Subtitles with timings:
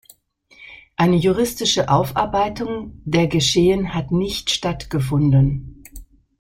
[0.95, 5.83] Eine juristische Aufarbeitung der Geschehen hat nicht stattgefunden.